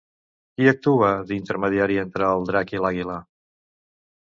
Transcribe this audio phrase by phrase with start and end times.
[0.53, 3.21] Qui actua d'intermediari entre el drac i l'Àguila?